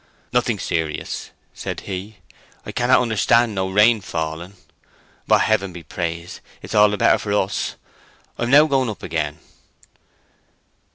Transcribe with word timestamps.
"Nothing 0.33 0.57
serious," 0.57 1.29
said 1.53 1.81
he. 1.81 2.17
"I 2.65 2.71
cannot 2.71 3.01
understand 3.01 3.53
no 3.53 3.69
rain 3.69 4.01
falling. 4.01 4.55
But 5.27 5.41
Heaven 5.41 5.71
be 5.73 5.83
praised, 5.83 6.37
it 6.63 6.71
is 6.71 6.73
all 6.73 6.89
the 6.89 6.97
better 6.97 7.19
for 7.19 7.33
us. 7.33 7.75
I 8.39 8.45
am 8.45 8.49
now 8.49 8.65
going 8.65 8.89
up 8.89 9.03
again." 9.03 9.37